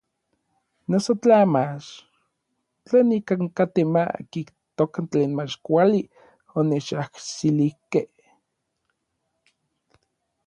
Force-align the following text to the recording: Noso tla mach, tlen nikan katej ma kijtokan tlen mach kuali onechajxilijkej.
Noso 0.89 1.13
tla 1.21 1.39
mach, 1.53 1.87
tlen 2.85 3.05
nikan 3.09 3.43
katej 3.57 3.87
ma 3.93 4.03
kijtokan 4.31 5.05
tlen 5.11 5.31
mach 5.37 5.55
kuali 5.65 6.01
onechajxilijkej. 6.59 8.07